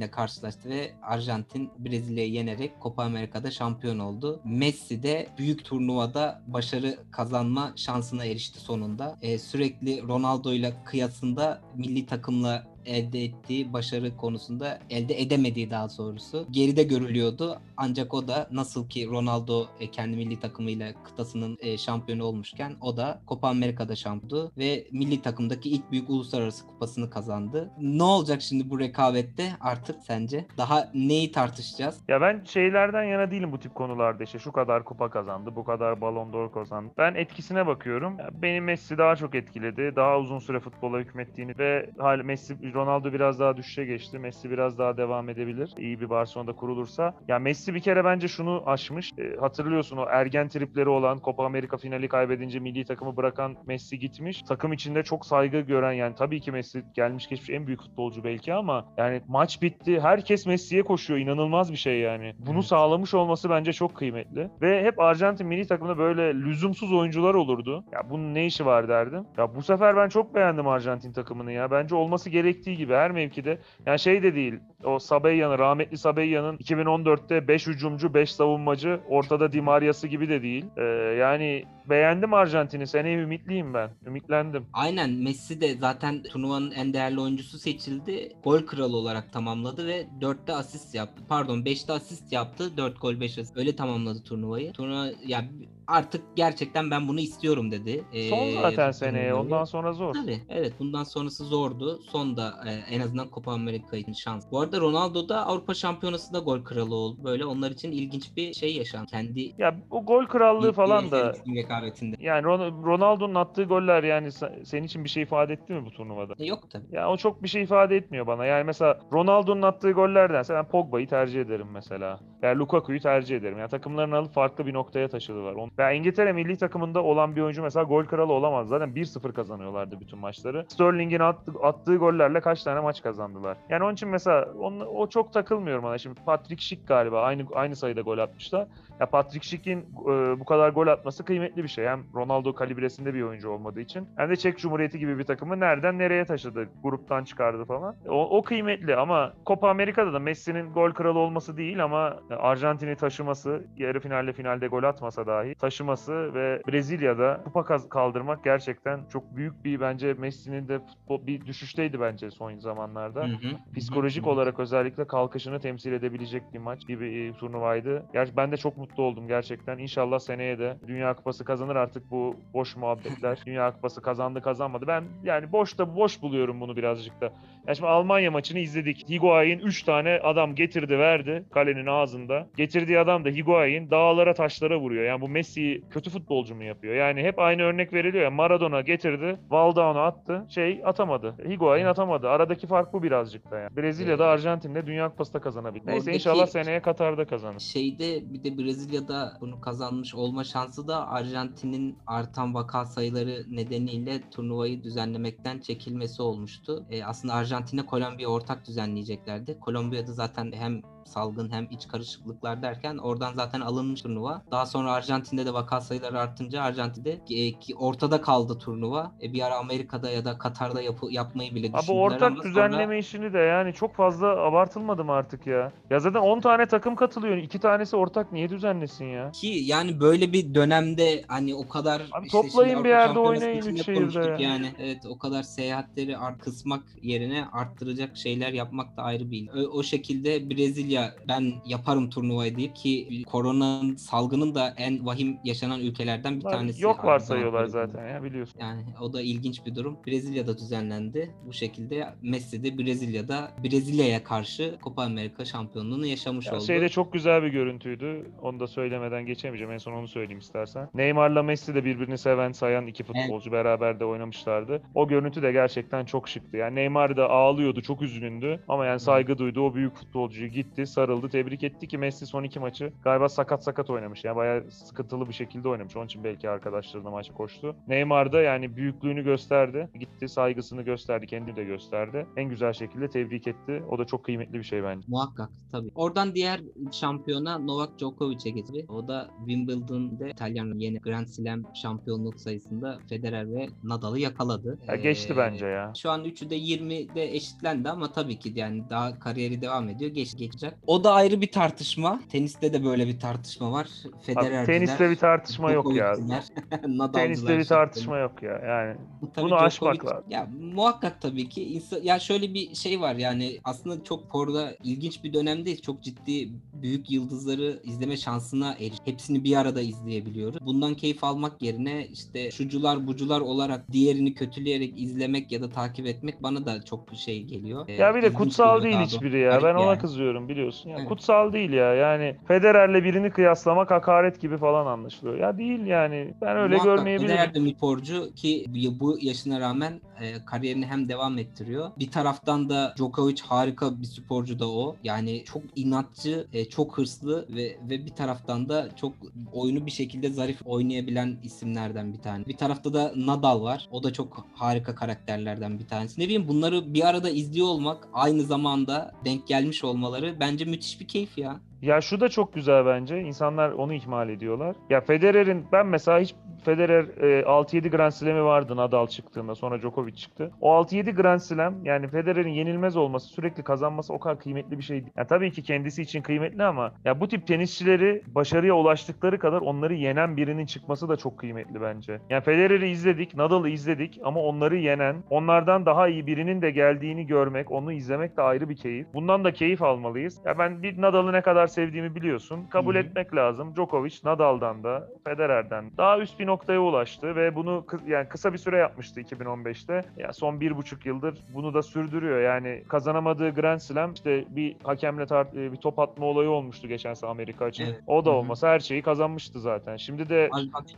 [0.04, 4.42] Arjantin'le karşılaştı ve Arjantin Brezilya'yı yenerek Copa Amerika'da şampiyon oldu.
[4.46, 9.18] Messi de büyük turnuvada başarı kazanma şansına erişti sonunda.
[9.22, 16.48] Ee, sürekli Ronaldo ile kıyasında milli takımla elde ettiği başarı konusunda elde edemediği daha doğrusu
[16.52, 17.62] geride görülüyordu.
[17.78, 22.98] Ancak o da nasıl ki Ronaldo e, kendi milli takımıyla kıtasının e, şampiyonu olmuşken o
[22.98, 27.72] da Copa Amerika'da şampiyondu ve milli takımdaki ilk büyük uluslararası kupasını kazandı.
[27.82, 30.46] Ne olacak şimdi bu rekabette artık sence?
[30.58, 32.02] Daha neyi tartışacağız?
[32.08, 36.02] Ya ben şeylerden yana değilim bu tip konularda işte şu kadar kupa kazandı, bu kadar
[36.02, 36.93] Ballon d'Or kazandı.
[36.98, 38.17] Ben etkisine bakıyorum.
[38.41, 39.93] Beni Messi daha çok etkiledi.
[39.96, 44.19] Daha uzun süre futbola hükmettiğini ve hal Messi Ronaldo biraz daha düşüşe geçti.
[44.19, 45.73] Messi biraz daha devam edebilir.
[45.77, 47.13] İyi bir Barcelona'da kurulursa.
[47.27, 49.12] Ya Messi bir kere bence şunu aşmış.
[49.17, 54.41] E, hatırlıyorsun o ergen tripleri olan Copa Amerika finali kaybedince milli takımı bırakan Messi gitmiş.
[54.47, 58.53] Takım içinde çok saygı gören yani tabii ki Messi gelmiş geçmiş en büyük futbolcu belki
[58.53, 59.99] ama yani maç bitti.
[60.01, 61.19] Herkes Messi'ye koşuyor.
[61.19, 62.33] İnanılmaz bir şey yani.
[62.39, 62.65] Bunu Evet.
[62.65, 64.49] sağlamış olması bence çok kıymetli.
[64.62, 67.83] Ve hep Arjantin milli takımında böyle lüzumsuz oyuncular olurdu.
[67.91, 69.23] Ya bunun ne işi var derdim.
[69.38, 71.71] Ya bu sefer ben çok beğendim Arjantin takımını ya.
[71.71, 72.29] Bence olması
[72.63, 73.60] gerektiği gibi her mevkide.
[73.86, 74.60] Yani şey de değil.
[74.84, 80.65] O Sabella'nın, rahmetli Sabella'nın 2014'te 5 hücumcu, 5 savunmacı, ortada Di Maria'sı gibi de değil.
[80.78, 80.84] Ee,
[81.19, 82.88] yani beğendim Arjantin'i.
[82.88, 83.89] Seneye ümitliyim ben.
[84.08, 84.65] Ümitlendim.
[84.74, 88.32] Aynen Messi de zaten turnuvanın en değerli oyuncusu seçildi.
[88.43, 91.24] Gol kralı olarak tamamladı ve 4'te asist yaptı.
[91.30, 92.78] Pardon 5'te asist yaptı.
[92.78, 93.58] 4 gol 5 asist.
[93.58, 94.74] Öyle tamamladı turnuvayı.
[94.74, 95.46] Turnuva ya
[95.88, 98.04] artık gerçekten ben bunu istiyorum dedi.
[98.30, 99.30] Son Ee, zaten bu seneye.
[99.30, 99.36] turnuvayı.
[99.36, 100.13] Ondan sonra zor.
[100.13, 102.00] Tabii evet bundan sonrası zordu.
[102.12, 104.46] Son da e, en azından Copa Amerika için şans.
[104.52, 107.24] Bu arada Ronaldo da Avrupa Şampiyonası'nda gol kralı oldu.
[107.24, 109.08] Böyle onlar için ilginç bir şey yaşandı.
[109.12, 111.34] Kendi Ya o gol krallığı falan da
[111.77, 112.15] isim rekabetinde.
[112.19, 115.91] yani Ron- Ronaldo'nun attığı goller yani se- senin için bir şey ifade etti mi bu
[115.91, 116.33] turnuvada?
[116.39, 116.86] E, Yok tabii.
[116.91, 118.45] Ya o çok bir şey ifade etmiyor bana.
[118.45, 122.19] Yani mesela Ronaldo'nun attığı gollerdense ben Pogba'yı tercih ederim mesela.
[122.41, 123.57] Yani Lukaku'yu tercih ederim.
[123.59, 125.53] Yani takımlarını alıp farklı bir noktaya taşıdılar.
[125.53, 128.67] On- Ya İngiltere milli takımında olan bir oyuncu mesela gol kralı olamaz.
[128.67, 130.65] Zaten 1-0 kazanıyorlardı bütün maçları.
[130.67, 133.57] Sterling'in attı- attığı gollerle kaç tane maç kazandılar.
[133.69, 135.97] Yani onun için mesela on- o çok takılmıyorum bana.
[135.97, 138.67] Şimdi Patrick Schick galiba aynı aynı sayıda gol atmışlar.
[138.99, 141.86] Ya Patrick Schick'in e, bu kadar gol atması kıymetli bir şey.
[141.86, 145.99] Hem Ronaldo kalibresinde bir oyuncu olmadığı için hem de Çek Cumhuriyeti gibi bir takımı nereden
[145.99, 147.95] nereye taşıdı, gruptan çıkardı falan.
[148.10, 153.63] O, o kıymetli ama Copa Amerika'da da Messi'nin gol kralı olması değil ama Arjantin'i taşıması,
[153.78, 159.80] yarı finalde finalde gol atmasa dahi taşıması ve Brezilya'da kupa kaldırmak gerçekten çok büyük bir
[159.80, 163.58] bence Messi'nin de futbol bir düşüşteydi bence son zamanlarda Hı hı.
[163.76, 164.32] psikolojik Hı hı.
[164.34, 168.06] olarak özellikle kalkışını temsil edebilecek bir maç gibi e, turnuvaydı.
[168.13, 169.78] Gerçi ben de çok mutlu oldum gerçekten.
[169.78, 173.39] İnşallah seneye de Dünya Kupası kazanır artık bu boş muhabbetler.
[173.46, 174.88] Dünya Kupası kazandı kazanmadı.
[174.88, 177.34] Ben yani boş da boş buluyorum bunu birazcık da.
[177.67, 179.10] Yani şimdi Almanya maçını izledik.
[179.10, 182.47] Higuain 3 tane adam getirdi verdi kalenin ağzında.
[182.58, 185.04] Getirdiği adam da Higuain dağlara taşlara vuruyor.
[185.06, 186.95] Yani bu Messi kötü futbolcu mu yapıyor?
[186.95, 188.32] Yani hep aynı örnek veriliyor ya.
[188.32, 190.45] Maradona getirdi, Valdao'nu attı.
[190.49, 191.36] Şey atamadı.
[191.49, 192.30] Higuain atamadı.
[192.30, 193.78] Aradaki fark bu birazcık da yani.
[193.78, 195.88] Brezilya'da Arjantin'de Dünya Kupası da kazanabilir.
[195.88, 197.60] Neyse Oradaki- inşallah seneye Katar'da kazanır.
[197.60, 204.84] Şeyde bir de Brezilya'da bunu kazanmış olma şansı da Arjantin'in artan vaka sayıları nedeniyle turnuvayı
[204.84, 206.86] düzenlemekten çekilmesi olmuştu.
[206.91, 209.60] E, aslında Arjantin'e Kolombiya ortak düzenleyeceklerdi.
[209.60, 214.42] Kolombiya'da zaten hem salgın hem iç karışıklıklar derken oradan zaten alınmış turnuva.
[214.52, 219.12] Daha sonra Arjantin'de de vaka sayıları artınca Arjantin'de e, ki ortada kaldı turnuva.
[219.22, 222.50] E, bir ara Amerika'da ya da Katar'da yapı, yapmayı bile Abi düşündüler ortak ama sonra-
[222.50, 225.72] düzenleme işini de yani çok fazla abartılmadı mı artık ya?
[225.89, 227.38] Ya zaten 10 tane takım katılıyor.
[227.38, 229.32] 2 tanesi ortak niye düzenlesin ya?
[229.32, 233.86] Ki yani böyle bir dönemde hani o kadar Abi işte toplayın bir yerde oynayın üç
[233.86, 234.38] şehirde ya.
[234.39, 239.50] Yani evet o kadar seyahatleri kısmak yerine arttıracak şeyler yapmak da ayrı bir.
[239.50, 240.92] O, o şekilde Brezilya
[241.27, 246.84] ben yaparım turnuvayı deyip ki koronanın salgının da en vahim yaşanan ülkelerden bir tanesi.
[246.84, 247.91] Yok aynı varsayıyorlar zamanda.
[247.93, 248.60] zaten ya biliyorsun.
[248.60, 249.97] Yani o da ilginç bir durum.
[250.08, 251.32] Brezilya'da düzenlendi.
[251.47, 256.63] Bu şekilde Messi de Brezilya'da Brezilya'ya karşı Copa Amerika şampiyonluğunu yaşamış Ya oldu.
[256.63, 258.32] şeyde çok güzel bir görüntüydü.
[258.41, 259.73] Onu da söylemeden geçemeyeceğim.
[259.73, 260.89] En son onu söyleyeyim istersen.
[260.93, 264.82] Neymar'la Messi de birbirini seven, sayan iki futbolcu beraber de oynamışlardı.
[264.95, 266.58] O görüntü de gerçekten çok şıktı.
[266.58, 268.60] Yani Neymar da ağlıyordu, çok üzgündü.
[268.67, 269.62] Ama yani saygı duydu.
[269.62, 273.89] O büyük futbolcuyu gitti, sarıldı, tebrik etti ki Messi son iki maçı galiba sakat sakat
[273.89, 274.24] oynamış.
[274.24, 275.96] Yani bayağı sıkıntılı bir şekilde oynamış.
[275.96, 277.76] Onun için belki arkadaşlarına maç koştu.
[277.88, 279.89] Neymar da yani büyüklüğünü gösterdi.
[280.00, 282.26] Gitti, saygısını gösterdi, kendini de gösterdi.
[282.38, 283.84] En güzel şekilde tebrik etti.
[283.89, 285.06] O da çok kıymetli bir şey bence.
[285.08, 285.89] Muhakkak tabii.
[285.96, 288.86] Oradan diğer şampiyona Novak Djokovic'e geçti.
[288.89, 294.80] O da Wimbledon'da İtalyan yeni Grand Slam şampiyonluk sayısında Federer ve Nadal'ı yakaladı.
[294.88, 295.93] Ya geçti Ee, bence ya.
[295.98, 300.12] Şu an üçü de 20'de eşitlendi ama tabii ki yani daha kariyeri devam ediyor.
[300.12, 300.72] Geç, geçecek.
[300.88, 302.19] O da ayrı bir tartışma.
[302.31, 303.88] Teniste de böyle bir tartışma var.
[304.05, 306.15] Abi, Federerciler, teniste bir tartışma yok ya.
[307.13, 308.62] Teniste bir tartışma yok ya.
[308.67, 308.97] Yani
[309.36, 310.23] Tabii Bunu aşmak lazım.
[310.29, 311.63] Ya muhakkak tabii ki.
[311.63, 315.81] İnsan, ya şöyle bir şey var yani aslında çok sporda ilginç bir dönemdeyiz.
[315.81, 318.97] Çok ciddi büyük yıldızları izleme şansına eriş.
[319.05, 320.65] Hepsini bir arada izleyebiliyoruz.
[320.65, 326.43] Bundan keyif almak yerine işte şucular bucular olarak diğerini kötüleyerek izlemek ya da takip etmek
[326.43, 327.86] bana da çok şey geliyor.
[327.88, 329.59] Ee, Ya bir de ilginç kutsal değil hiçbiri ya.
[329.63, 329.99] Ben ona yani.
[329.99, 330.89] kızıyorum biliyorsun.
[330.89, 331.08] Ya Evet.
[331.10, 331.93] kutsal değil ya.
[331.93, 335.38] Yani Federer'le birini kıyaslamak hakaret gibi falan anlaşılıyor.
[335.38, 336.36] Ya değil yani.
[336.41, 337.36] Ben öyle Muhakkak görmeyebilirim.
[337.36, 338.65] Federer de bir sporcu ki
[338.99, 341.91] bu yaşına rağmen e, kariyerini hem devam ettiriyor.
[341.99, 344.95] Bir taraftan da Djokovic harika bir sporcu da o.
[345.04, 349.13] Yani çok inatçı, e, çok hırslı ve ve bir taraftan da çok
[349.54, 352.45] oyunu bir şekilde zarif oynayabilen isimlerden bir tane.
[352.45, 353.88] Bir tarafta da Nadal var.
[353.91, 356.21] O da çok harika karakterlerden bir tanesi.
[356.21, 361.08] Ne bileyim bunları bir arada izliyor olmak, aynı zamanda denk gelmiş olmaları bence müthiş bir
[361.08, 361.60] keyif ya.
[361.84, 363.22] Ya şu da çok güzel bence.
[363.22, 364.76] İnsanlar onu ihmal ediyorlar.
[364.89, 370.15] Ya Federer'in ben mesela hiç Federer e, 6-7 Grand Slam'i vardı Nadal çıktığında sonra Djokovic
[370.15, 370.52] çıktı.
[370.62, 375.02] O 6-7 Grand Slam yani Federer'in yenilmez olması sürekli kazanması o kadar kıymetli bir şey
[375.02, 375.13] değil.
[375.17, 379.93] Yani tabii ki kendisi için kıymetli ama ya bu tip tenisçileri başarıya ulaştıkları kadar onları
[379.93, 382.19] yenen birinin çıkması da çok kıymetli bence.
[382.30, 387.72] Yani Federer'i izledik, Nadal'ı izledik ama onları yenen, onlardan daha iyi birinin de geldiğini görmek,
[387.72, 389.08] onu izlemek de ayrı bir keyif.
[389.13, 390.41] Bundan da keyif almalıyız.
[390.46, 392.67] Ya ben bir Nadal'ı ne kadar sevdiğimi biliyorsun.
[392.69, 393.01] Kabul Hı hı.
[393.03, 393.75] etmek lazım.
[393.75, 398.57] Djokovic Nadal'dan da Federer'den daha üst bir noktaya ulaştı ve bunu kı- yani kısa bir
[398.57, 400.05] süre yapmıştı 2015'te.
[400.17, 402.41] Ya son bir buçuk yıldır bunu da sürdürüyor.
[402.41, 407.13] Yani kazanamadığı Grand Slam işte bir hakemle tar- e, bir top atma olayı olmuştu geçen
[407.13, 407.86] sene Amerika için.
[407.86, 408.01] Evet.
[408.07, 409.97] O da olmasa her şeyi kazanmıştı zaten.
[409.97, 410.49] Şimdi de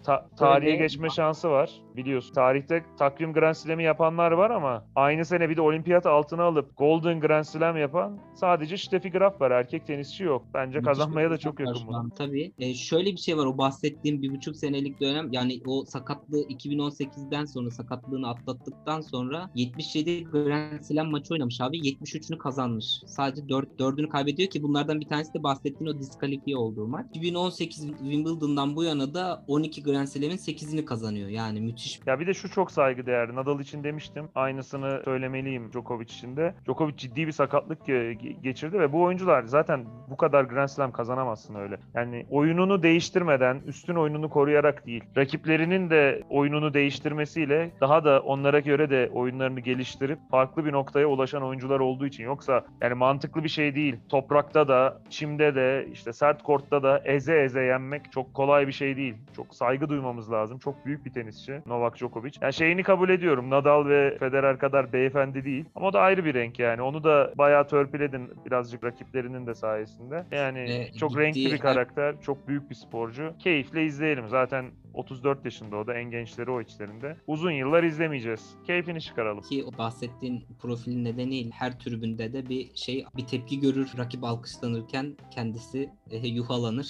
[0.03, 2.33] ta- tarihe geçme şansı var biliyorsun.
[2.33, 7.19] Tarihte takvim Grand Slam'i yapanlar var ama aynı sene bir de olimpiyat altına alıp Golden
[7.19, 9.51] Grand Slam yapan sadece Steffi Graf var.
[9.51, 10.43] Erkek tenisçi yok.
[10.65, 12.09] Bence kazanmaya da çok yakın bunu.
[12.17, 12.53] Tabii.
[12.59, 17.45] E, şöyle bir şey var o bahsettiğim bir buçuk senelik dönem yani o sakatlığı 2018'den
[17.45, 22.85] sonra sakatlığını atlattıktan sonra 77 Grand Slam maçı oynamış abi 73'ünü kazanmış.
[23.05, 27.05] Sadece 4 4'ünü kaybediyor ki bunlardan bir tanesi de bahsettiğin o diskalifiye olduğu maç.
[27.13, 31.29] 2018 Wimbledon'dan bu yana da 12 Grand Slam'in 8'ini kazanıyor.
[31.29, 31.99] Yani müthiş.
[32.05, 33.35] Ya bir de şu çok saygıdeğer.
[33.35, 34.29] Nadal için demiştim.
[34.35, 36.55] Aynısını söylemeliyim Djokovic için de.
[36.65, 40.91] Djokovic ciddi bir sakatlık ge- ge- geçirdi ve bu oyuncular zaten bu kadar Grand Slam
[40.91, 41.77] kazanamazsın öyle.
[41.93, 48.89] Yani oyununu değiştirmeden, üstün oyununu koruyarak değil, rakiplerinin de oyununu değiştirmesiyle daha da onlara göre
[48.89, 52.23] de oyunlarını geliştirip farklı bir noktaya ulaşan oyuncular olduğu için.
[52.23, 53.95] Yoksa yani mantıklı bir şey değil.
[54.09, 58.97] Toprakta da, çimde de, işte sert kortta da eze eze yenmek çok kolay bir şey
[58.97, 59.15] değil.
[59.35, 60.59] Çok saygı duymamız lazım.
[60.59, 62.31] Çok büyük bir tenisçi Novak Djokovic.
[62.41, 63.49] Yani şeyini kabul ediyorum.
[63.49, 65.65] Nadal ve Federer kadar beyefendi değil.
[65.75, 66.81] Ama o da ayrı bir renk yani.
[66.81, 70.23] Onu da bayağı törpüledin birazcık rakiplerinin de sayesinde.
[70.35, 72.21] Yani Ve çok gittiği renkli bir karakter.
[72.21, 73.33] Çok büyük bir sporcu.
[73.39, 74.27] Keyifle izleyelim.
[74.27, 77.17] Zaten 34 yaşında o da en gençleri o içlerinde.
[77.27, 78.55] Uzun yıllar izlemeyeceğiz.
[78.67, 79.41] Keyfini çıkaralım.
[79.41, 83.89] ki o bahsettiğin profil nedeniyle her tribünde de bir şey bir tepki görür.
[83.97, 86.87] Rakip alkışlanırken kendisi e, yuhalanır.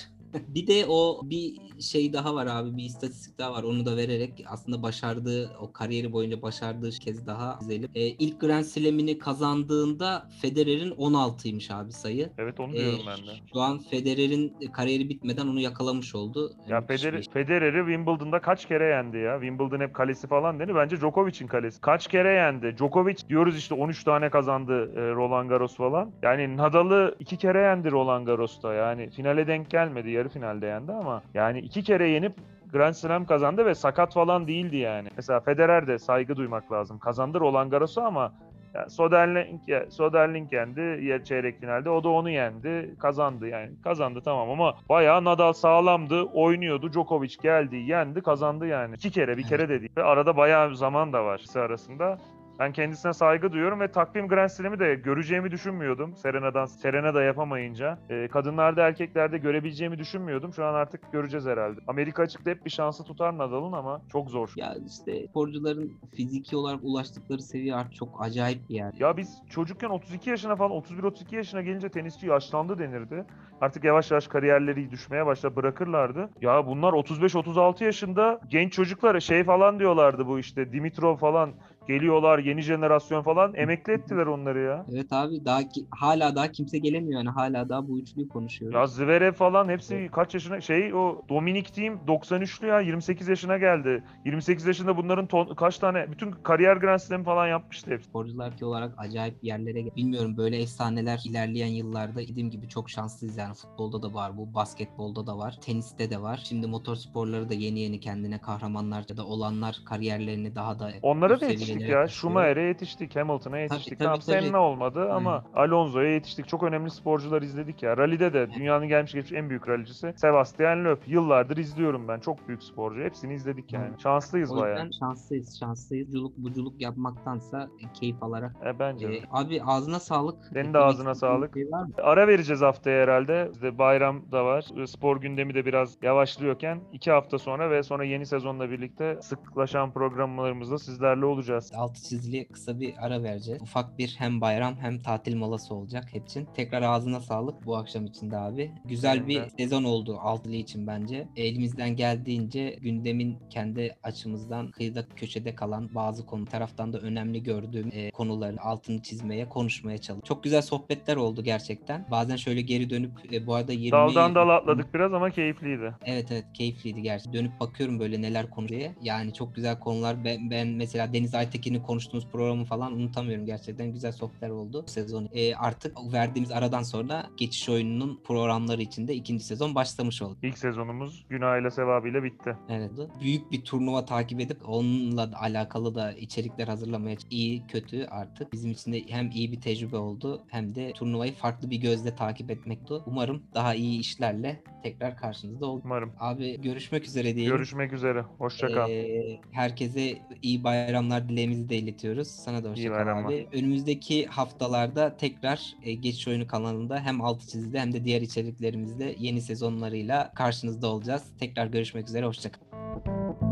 [0.48, 4.44] Bir de o bir şey daha var abi bir istatistik daha var onu da vererek
[4.48, 7.90] aslında başardığı o kariyeri boyunca başardığı kez daha izleyelim.
[7.96, 12.34] E, ilk Grand Slam'ini kazandığında Federer'in 16'ymış abi sayı.
[12.38, 13.32] Evet onu E, diyorum ben de.
[13.54, 16.52] Şu an Federer'in kariyeri bitmeden onu yakalamış oldu.
[16.66, 19.40] Ya Federer, bir- Federer'i Wimbledon'da kaç kere yendi ya?
[19.42, 20.76] Wimbledon hep kalesi falan dedi.
[20.76, 21.82] Bence Djokovic'in kalesi.
[21.82, 22.76] Kaç kere yendi?
[22.78, 26.14] Djokovic diyoruz işte 13 tane kazandı e, Roland Garros falan.
[26.24, 28.74] Yani Nadal'ı iki kere yendi Roland Garros'ta.
[28.74, 30.10] Yani finale denk gelmedi.
[30.12, 32.34] Yarı finalde yendi ama yani iki kere yenip
[32.72, 35.10] Grand Slam kazandı ve sakat falan değildi yani.
[35.16, 37.00] Mesela Federer de saygı duymak lazım.
[37.00, 38.32] Kazandı Roland Garros'u ama
[38.76, 41.90] ya Soderling, Soderling yendi ya çeyrek finalde.
[41.90, 42.96] O da onu yendi.
[43.00, 43.72] Kazandı yani.
[43.84, 46.24] Kazandı tamam ama bayağı Nadal sağlamdı.
[46.24, 46.92] Oynuyordu.
[46.92, 48.96] Djokovic geldi, yendi, kazandı yani.
[48.96, 49.92] İki kere, bir kere de değil.
[49.98, 52.18] Ve arada bayağı zaman da var arasında.
[52.60, 56.16] Ben kendisine saygı duyuyorum ve takvim Grand Slam'i de göreceğimi düşünmüyordum.
[56.16, 58.00] Serena'dan Serena da yapamayınca.
[58.10, 60.54] Ee, kadınlarda erkeklerde görebileceğimi düşünmüyordum.
[60.54, 61.80] Şu an artık göreceğiz herhalde.
[61.88, 64.54] Amerika açıkta hep bir şansı tutar Nadal'ın ama çok zor.
[64.56, 68.94] Ya işte sporcuların fiziki olarak ulaştıkları seviye artık çok acayip bir yer.
[69.00, 73.26] Ya biz çocukken 32 yaşına falan 31-32 yaşına gelince tenisçi yaşlandı denirdi.
[73.62, 76.30] Artık yavaş yavaş kariyerleri düşmeye başla bırakırlardı.
[76.42, 81.54] Ya bunlar 35-36 yaşında genç çocuklara şey falan diyorlardı bu işte Dimitrov falan
[81.88, 84.86] geliyorlar yeni jenerasyon falan emekli ettiler onları ya.
[84.94, 88.76] Evet abi daha ki, hala daha kimse gelemiyor yani hala daha bu üçlüyü konuşuyoruz.
[88.76, 94.04] Ya Zverev falan hepsi kaç yaşına şey o Dominik Thiem 93'lü ya 28 yaşına geldi.
[94.26, 98.10] 28 yaşında bunların ton, kaç tane bütün kariyer Grand Slam falan yapmıştı hepsi.
[98.10, 103.38] Sporcular ki olarak acayip yerlere gel- Bilmiyorum böyle efsaneler ilerleyen yıllarda dediğim gibi çok şanslıyız
[103.38, 106.42] yani futbolda da var bu, basketbolda da var, teniste de var.
[106.44, 111.46] Şimdi motorsporları da yeni yeni kendine kahramanlar ya da olanlar kariyerlerini daha da Onlara da
[111.82, 112.08] yetiştik ya.
[112.08, 114.00] Schumacher'e yetiştik, Hamilton'a yetiştik.
[114.00, 114.42] tabii, tamam tabii.
[114.46, 116.48] Senna olmadı ama Alonso'ya yetiştik.
[116.48, 117.98] Çok önemli sporcular izledik ya.
[117.98, 120.98] Rally'de de dünyanın gelmiş geçmiş en büyük rallycisi Sebastian Loeb.
[121.08, 122.20] Yıllardır izliyorum ben.
[122.20, 123.02] Çok büyük sporcu.
[123.02, 123.94] Hepsini izledik yani.
[123.96, 124.02] Hı.
[124.02, 124.90] Şanslıyız O bayağı.
[125.00, 126.08] şanslıyız, şanslıyız.
[126.08, 127.68] Buculuk, buculuk yapmaktansa
[128.00, 128.56] keyif alarak.
[128.66, 129.08] E, bence.
[129.08, 130.36] E, abi ağzına sağlık.
[130.54, 131.54] Senin de ağzına istediğin sağlık.
[131.54, 131.94] Şey var mı?
[132.04, 133.50] Ara vereceğiz haftaya herhalde.
[133.54, 134.66] İşte bayram da var.
[134.86, 140.78] Spor gündemi de biraz yavaşlıyorken iki hafta sonra ve sonra yeni sezonla birlikte sıklaşan programlarımızda
[140.78, 141.65] sizlerle olacağız.
[141.66, 141.90] Yapacağız.
[141.90, 143.62] Altı çizili kısa bir ara vereceğiz.
[143.62, 146.48] Ufak bir hem bayram hem tatil molası olacak hepsinin.
[146.54, 148.72] Tekrar ağzına sağlık bu akşam için de abi.
[148.86, 151.28] Güzel bir sezon oldu altılı için bence.
[151.36, 158.12] Elimizden geldiğince gündemin kendi açımızdan kıyıda köşede kalan bazı konu taraftan da önemli gördüğüm e,
[158.12, 160.26] konuların altını çizmeye, konuşmaya çalıştık.
[160.26, 162.06] Çok güzel sohbetler oldu gerçekten.
[162.12, 165.94] Bazen şöyle geri dönüp e, bu arada 20 Daldan dala atladık biraz ama keyifliydi.
[166.06, 167.34] Evet evet keyifliydi gerçekten.
[167.34, 168.66] Dönüp bakıyorum böyle neler konuşuyor.
[169.02, 170.26] Yani çok güzel konular.
[170.26, 173.92] Ben, ben mesela Deniz Aytekin'in konuştuğumuz programı falan unutamıyorum gerçekten.
[173.92, 175.30] Güzel sohbetler oldu sezon.
[175.34, 180.38] Ee, artık verdiğimiz aradan sonra geçiş oyununun programları için de ikinci sezon başlamış oldu.
[180.42, 182.58] İlk sezonumuz günahıyla sevabıyla bitti.
[182.70, 182.92] Evet.
[183.22, 188.72] Büyük bir turnuva takip edip onunla da alakalı da içerikler hazırlamaya iyi kötü artık bizim
[188.72, 192.94] için de hem iyi bir tecrübe oldu hem de turnuvayı farklı bir gözle takip etmekte.
[193.06, 195.82] Umarım daha iyi işlerle tekrar karşınızda olur.
[195.86, 196.14] Umarım.
[196.20, 197.56] Abi görüşmek üzere diyelim.
[197.56, 198.22] Görüşmek üzere.
[198.38, 198.90] Hoşça kal.
[198.90, 202.28] Ee, herkese iyi bayramlar dileğimizi de iletiyoruz.
[202.28, 203.30] Sana da İyi hoşça kal bayramlar.
[203.30, 203.48] abi.
[203.54, 209.42] Önümüzdeki haftalarda tekrar e, Geçiş Oyunu kanalında hem Altı Çizide hem de diğer içeriklerimizde yeni
[209.42, 211.24] sezonlarıyla karşınızda olacağız.
[211.40, 212.26] Tekrar görüşmek üzere.
[212.26, 213.45] Hoşça kal.